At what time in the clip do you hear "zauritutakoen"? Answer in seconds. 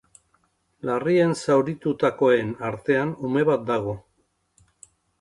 1.43-2.57